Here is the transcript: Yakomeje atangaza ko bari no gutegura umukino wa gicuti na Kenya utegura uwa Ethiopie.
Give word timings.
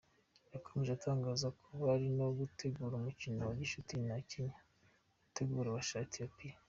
Yakomeje 0.53 0.91
atangaza 0.93 1.47
ko 1.59 1.69
bari 1.83 2.07
no 2.17 2.27
gutegura 2.39 2.93
umukino 2.97 3.37
wa 3.47 3.53
gicuti 3.59 3.93
na 4.07 4.17
Kenya 4.29 4.57
utegura 5.27 5.67
uwa 5.71 5.83
Ethiopie. 6.07 6.53